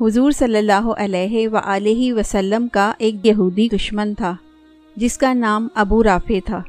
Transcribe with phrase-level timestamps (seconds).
[0.00, 4.36] حضور صلی اللہ علیہ و وسلم کا ایک یہودی دشمن تھا،
[4.96, 6.62] جس کا نام ابو رافع تھا۔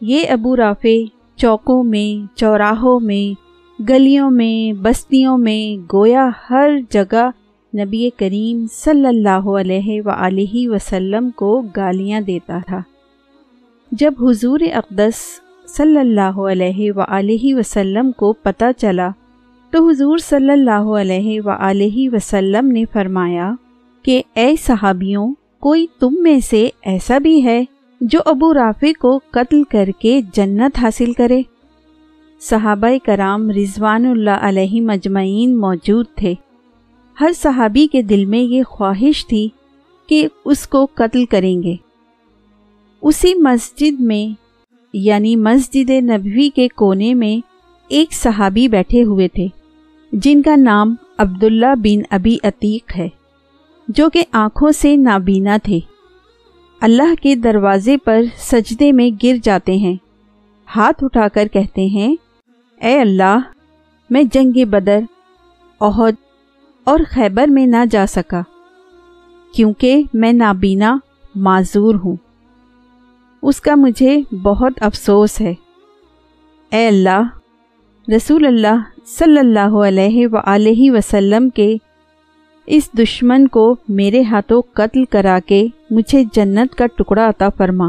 [0.00, 1.02] یہ ابو رافع
[1.36, 3.40] چوکوں میں، چوراہوں میں،
[3.88, 7.30] گلیوں میں، بستیوں میں گویا ہر جگہ
[7.76, 12.82] نبی کریم صلی اللہ علیہ و وسلم کو گالیاں دیتا تھا۔
[13.92, 15.14] جب حضور اقدس
[15.68, 19.08] صلی اللہ علیہ و وسلم کو پتہ چلا
[19.70, 21.50] تو حضور صلی اللہ علیہ و
[22.12, 23.52] وسلم نے فرمایا
[24.02, 27.64] کہ اے صحابیوں، کوئی تم میں سے ایسا بھی ہے
[28.00, 31.42] جو ابو رافع کو قتل کر کے جنت حاصل کرے؟
[32.40, 36.34] صحابہ کرام رضوان اللہ علیہ مجمعین موجود تھے۔
[37.20, 39.48] ہر صحابی کے دل میں یہ خواہش تھی
[40.06, 41.74] کہ اس کو قتل کریں گے۔
[43.02, 44.34] اسی مسجد میں
[44.92, 47.46] یعنی مسجد نبوی کے کونے میں
[47.88, 49.46] ایک صحابی بیٹھے ہوئے تھے۔
[50.12, 53.08] جن کا نام عبداللہ بن ابی عتیق ہے،
[53.88, 55.78] جو کہ آنکھوں سے نابینا تھے۔
[56.80, 59.96] اللہ کے دروازے پر سجدے میں گر جاتے ہیں۔
[60.76, 62.16] ہاتھ اٹھا کر کہتے ہیں،
[62.80, 63.38] اے اللہ،
[64.10, 65.00] میں جنگ بدر،
[65.80, 66.14] عہد
[66.84, 68.42] اور خیبر میں نہ جا سکا،
[69.54, 70.98] کیونکہ میں نابینا،
[71.34, 72.16] معذور ہوں۔
[73.42, 75.54] اس کا مجھے بہت افسوس ہے۔
[76.70, 77.22] اے اللہ،
[78.16, 80.38] رسول اللہ صلی اللہ علیہ و
[80.92, 81.76] وسلم کے
[82.66, 87.88] اس دشمن کو میرے ہاتھوں قتل کرا کے مجھے جنت کا ٹکڑا عطا فرما۔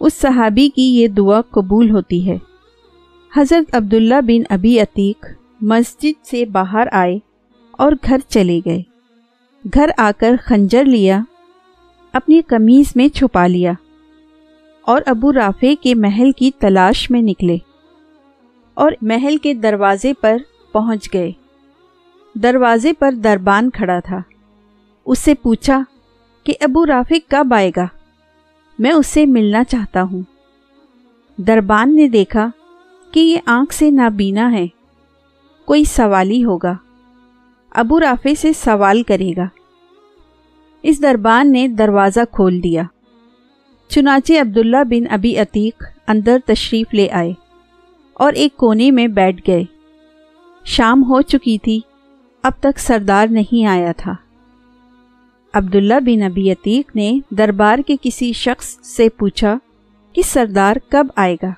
[0.00, 2.38] اس صحابی کی یہ دعا قبول ہوتی ہے۔
[3.36, 5.26] حضرت عبداللہ بن ابی عتیق
[5.60, 7.18] مسجد سے باہر آئے
[7.70, 8.82] اور گھر چلے گئے۔
[9.74, 11.20] گھر آ کر خنجر لیا،
[12.12, 13.72] اپنی قمیض میں چھپا لیا
[14.82, 17.56] اور ابو رافع کے محل کی تلاش میں نکلے۔
[18.76, 20.36] اور محل کے دروازے پر
[20.72, 21.32] پہنچ گئے۔
[22.34, 24.18] دروازے پر دربان کھڑا تھا۔
[25.06, 25.82] اس سے پوچھا
[26.44, 27.86] کہ ابو رافق کب آئے گا؟
[28.78, 30.22] میں اس سے ملنا چاہتا ہوں۔
[31.36, 32.50] دربان نے دیکھا
[33.12, 34.66] کہ یہ آنکھ سے نابینا ہے۔
[35.64, 36.74] کوئی سوالی ہوگا۔
[37.70, 39.46] ابو رافع سے سوال کرے گا۔
[40.82, 42.82] اس دربان نے دروازہ کھول دیا۔
[43.88, 47.45] چنانچہ عبداللہ بن ابی عتیق اندر تشریف لے آئے۔
[48.18, 49.64] اور ایک کونے میں بیٹھ گئے۔
[50.64, 51.80] شام ہو چکی تھی،
[52.42, 54.14] اب تک سردار نہیں آیا تھا۔
[55.54, 59.58] عبداللہ بن ابی عتیق نے دربار کے کسی شخص سے پوچھا
[60.12, 61.50] کہ سردار کب آئے گا؟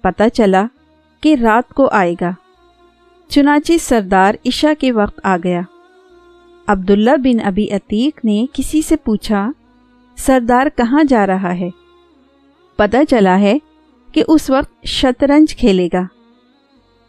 [0.00, 0.66] پتہ چلا
[1.20, 2.30] کہ رات کو آئے گا۔
[3.28, 5.60] چنانچہ سردار عشاء کے وقت آ گیا۔
[6.66, 9.50] عبداللہ بن ابی عتیق نے کسی سے پوچھا،
[10.16, 11.70] سردار کہاں جا رہا ہے؟
[12.76, 13.58] پتہ چلا ہے
[14.12, 16.02] کہ اس وقت شطرنج کھیلے گا۔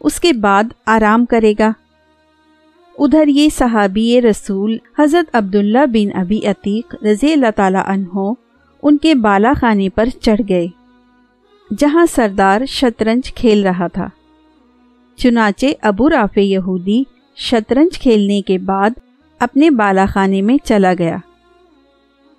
[0.00, 1.72] اس کے بعد آرام کرے گا۔
[2.98, 8.32] ادھر یہ صحابی رسول حضرت عبداللہ بن ابی عتیق رضی اللہ تعالیٰ عنہ
[8.82, 10.66] ان کے بالا خانے پر چڑھ گئے،
[11.78, 14.08] جہاں سردار شطرنج کھیل رہا تھا۔
[15.16, 17.02] چنانچہ ابو رافع یہودی
[17.36, 18.90] شطرنج کھیلنے کے بعد
[19.38, 21.16] اپنے بالا خانے میں چلا گیا۔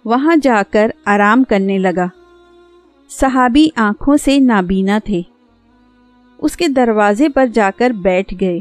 [0.06, 2.08] وہاں جا کر آرام کرنے لگا۔
[3.20, 5.22] صحابی آنکھوں سے نابینا تھے۔
[6.38, 8.60] اس کے دروازے پر جا کر بیٹھ گئے۔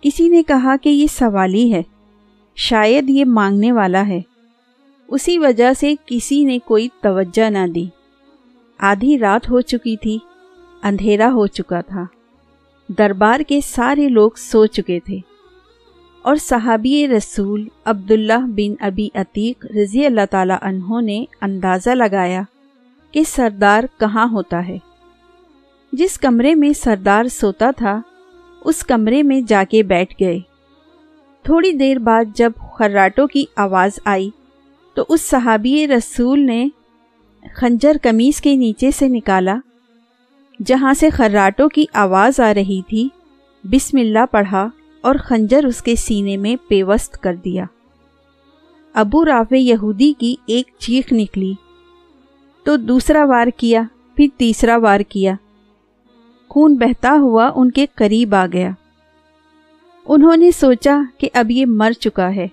[0.00, 1.82] کسی نے کہا کہ یہ سوالی ہے۔
[2.56, 4.20] شاید یہ مانگنے والا ہے۔
[5.08, 7.86] اسی وجہ سے کسی نے کوئی توجہ نہ دی۔
[8.78, 10.18] آدھی رات ہو چکی تھی۔
[10.82, 12.04] اندھیرا ہو چکا تھا۔
[12.88, 15.18] دربار کے سارے لوگ سو چکے تھے۔
[16.22, 22.42] اور صحابی رسول عبداللہ بن ابی عتیق رضی اللہ تعالیٰ عنہ نے اندازہ لگایا
[23.16, 24.78] کہ سردار کہاں ہوتا ہے؟
[25.92, 28.00] جس کمرے میں سردار سوتا تھا،
[28.64, 30.38] اس کمرے میں جا کے بیٹھ گئے۔
[31.42, 34.30] تھوڑی دیر بعد جب خراٹوں کی آواز آئی،
[34.94, 36.68] تو اس صحابی رسول نے
[37.54, 39.56] خنجر قمیص کے نیچے سے نکالا،
[40.66, 43.08] جہاں سے خراٹوں کی آواز آ رہی تھی،
[43.64, 44.68] بسم اللہ پڑھا
[45.00, 47.64] اور خنجر اس کے سینے میں پیوست کر دیا۔
[48.94, 51.54] ابو رافع یہودی کی ایک چیخ نکلی۔
[52.66, 53.82] تو دوسرا وار کیا،
[54.16, 55.34] پھر تیسرا وار کیا۔
[56.48, 58.70] خون بہتا ہوا ان کے قریب آ گیا۔
[60.06, 62.46] انہوں نے سوچا کہ اب یہ مر چکا ہے۔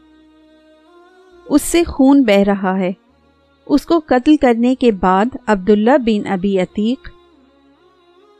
[1.45, 2.91] اس سے خون بہ رہا ہے۔
[3.65, 7.09] اس کو قتل کرنے کے بعد عبداللہ بن ابی عتیق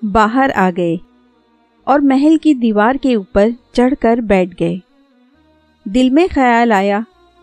[0.01, 0.97] باہر آ گئے
[1.83, 4.75] اور محل کی دیوار کے اوپر چڑھ کر بیٹھ گئے۔
[5.85, 6.99] دل میں خیال آیا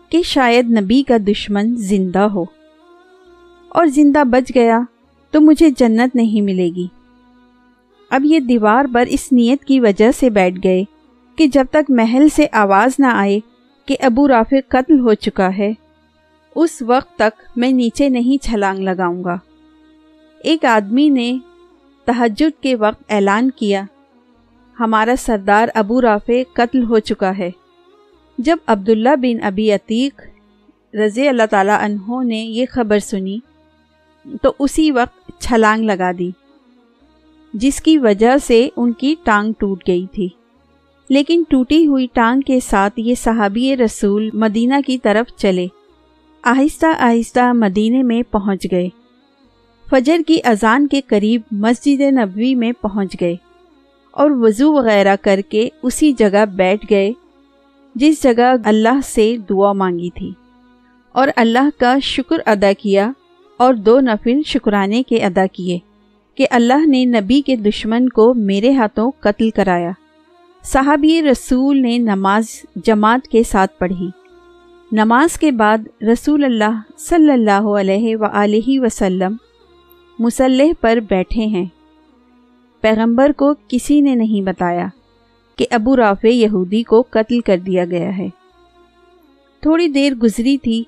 [0.09, 2.45] کہ شاید نبی کا دشمن زندہ ہو۔
[3.71, 4.79] اور زندہ بچ گیا
[5.31, 6.87] تو مجھے جنت نہیں ملے گی۔
[8.11, 10.83] اب یہ دیوار پر اس نیت کی وجہ سے بیٹھ گئے
[11.37, 13.39] کہ جب تک محل سے آواز نہ آئے
[13.87, 15.71] کہ ابو رافع قتل ہو چکا ہے،
[16.55, 19.37] اس وقت تک میں نیچے نہیں چھلانگ لگاؤں گا۔
[20.43, 21.37] ایک آدمی نے
[22.07, 23.83] تہجد کے وقت اعلان کیا،
[24.79, 27.49] ہمارا سردار ابو رافع قتل ہو چکا ہے۔
[28.37, 30.21] جب عبداللہ بن ابی عتیق
[30.95, 33.39] رضی اللہ تعالیٰ عنہ نے یہ خبر سنی
[34.41, 36.31] تو اسی وقت چھلانگ لگا دی،
[37.53, 40.29] جس کی وجہ سے ان کی ٹانگ ٹوٹ گئی تھی۔
[41.09, 45.67] لیکن ٹوٹی ہوئی ٹانگ کے ساتھ یہ صحابی رسول مدینہ کی طرف چلے۔
[46.41, 48.89] آہستہ آہستہ مدینے میں پہنچ گئے۔
[49.89, 53.35] فجر کی اذان کے قریب مسجد نبوی میں پہنچ گئے
[54.11, 57.11] اور وضو وغیرہ کر کے اسی جگہ بیٹھ گئے،
[57.95, 60.31] جس جگہ اللہ سے دعا مانگی تھی۔
[61.11, 63.11] اور اللہ کا شکر ادا کیا
[63.61, 65.79] اور دو نفل شکرانے کے ادا کیے
[66.35, 69.91] کہ اللہ نے نبی کے دشمن کو میرے ہاتھوں قتل کرایا۔
[70.63, 74.09] صحابی رسول نے نماز جماعت کے ساتھ پڑھی۔
[74.91, 78.25] نماز کے بعد رسول اللہ صلی اللہ علیہ و
[78.85, 79.35] وسلم
[80.19, 81.65] مسلح پر بیٹھے ہیں۔
[82.81, 84.87] پیغمبر کو کسی نے نہیں بتایا
[85.55, 88.27] کہ ابو رافع یہودی کو قتل کر دیا گیا ہے۔
[89.61, 90.83] تھوڑی دیر گزری تھی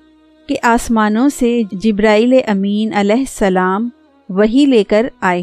[0.48, 3.88] کہ آسمانوں سے جبرائیل امین علیہ السلام
[4.28, 5.42] وہی لے کر آئے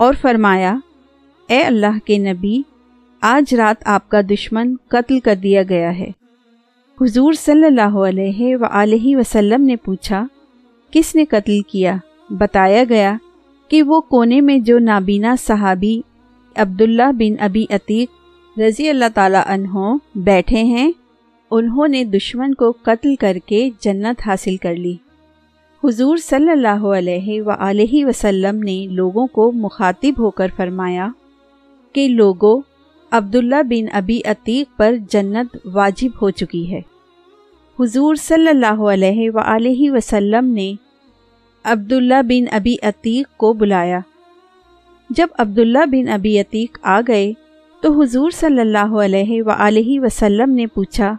[0.00, 0.74] اور فرمایا،
[1.48, 2.62] اے اللہ کے نبی،
[3.22, 6.10] آج رات آپ کا دشمن قتل کر دیا گیا ہے۔
[7.00, 10.26] حضور صلی اللہ علیہ و وسلم نے پوچھا،
[10.92, 11.96] کس نے قتل کیا؟
[12.30, 13.16] بتایا گیا
[13.70, 16.00] کہ وہ کونے میں جو نابینا صحابی
[16.56, 20.92] عبداللہ بن ابی عتیق رضی اللہ تعالیٰ عنہ بیٹھے ہیں
[21.56, 24.96] انہوں نے دشمن کو قتل کر کے جنت حاصل کر لی۔
[25.84, 31.08] حضور صلی اللہ علیہ و وسلم نے لوگوں کو مخاطب ہو کر فرمایا
[31.92, 32.62] کہ لوگوں
[33.10, 36.80] عبداللہ بن ابی عتیق پر جنت واجب ہو چکی ہے۔
[37.80, 40.74] حضور صلی اللہ علیہ و وسلم نے
[41.64, 44.00] عبداللہ بن ابی عتیق کو بلایا۔
[45.10, 47.32] جب عبداللہ بن ابی عتیق آ گئے
[47.82, 49.50] تو حضور صلی اللہ علیہ و
[50.04, 51.14] وسلم نے پوچھا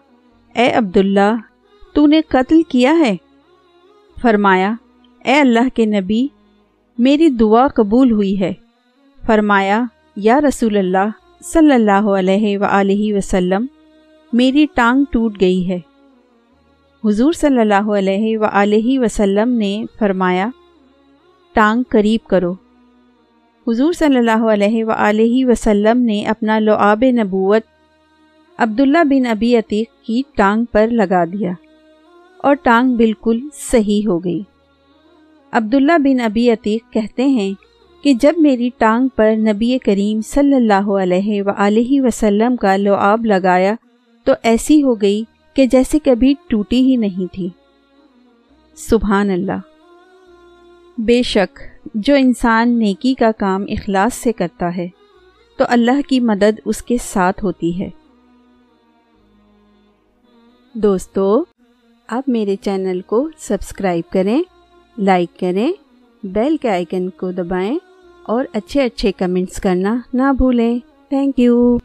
[0.56, 1.36] اے عبداللہ،
[1.94, 3.16] تو نے قتل کیا ہے؟
[4.22, 4.74] فرمایا،
[5.26, 6.28] اے اللہ کے نبی،
[6.98, 8.54] میری دعا قبول ہوئی ہے۔
[9.26, 9.84] فرمایا،
[10.16, 11.10] یا رسول اللہ
[11.44, 12.66] صلی اللہ علیہ و
[13.18, 13.66] وسلم،
[14.34, 15.80] میری ٹانگ ٹوٹ گئی ہے۔
[17.06, 20.50] حضور صلی اللہ علیہ و وسلم نے فرمایا،
[21.54, 22.54] ٹانگ قریب کرو۔
[23.68, 24.92] حضور صلی اللہ علیہ و
[25.48, 27.62] وسلم نے اپنا لعاب نبوت
[28.58, 31.52] عبداللہ بن ابی عتیق کی ٹانگ پر لگا دیا
[32.38, 34.42] اور ٹانگ بالکل صحیح ہو گئی۔
[35.52, 37.54] عبداللہ بن ابی عتیق کہتے ہیں
[38.04, 41.50] کہ جب میری ٹانگ پر نبی کریم صلی اللہ علیہ و
[42.08, 43.76] وسلم کا لعاب لگایا
[44.24, 45.24] تو ایسی ہو گئی
[45.54, 47.50] کہ جیسے کبھی ٹوٹی ہی نہیں تھی۔
[48.76, 49.60] سبحان اللہ۔
[50.98, 51.60] بے شک
[51.96, 54.88] جو انسان نیکی کا کام اخلاص سے کرتا ہے
[55.58, 57.90] تو اللہ کی مدد اس کے ساتھ ہوتی ہے۔
[60.78, 61.44] دوستو،
[62.08, 64.42] آپ میرے چینل کو سبسکرائب کریں،
[64.98, 65.72] لائک کریں،
[66.24, 67.78] بیل کے آئیکن کو دبائیں
[68.24, 70.80] اور اچھے اچھے کمنٹس کرنا نہ بھولیں۔
[71.10, 71.78] Thank you